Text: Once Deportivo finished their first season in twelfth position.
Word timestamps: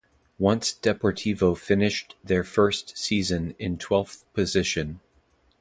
Once 0.39 0.73
Deportivo 0.73 1.55
finished 1.55 2.15
their 2.23 2.43
first 2.43 2.97
season 2.97 3.53
in 3.59 3.77
twelfth 3.77 4.25
position. 4.33 4.99